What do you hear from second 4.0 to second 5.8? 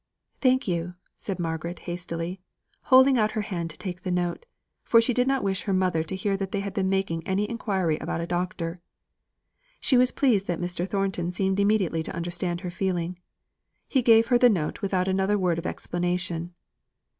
the note, for she did not wish her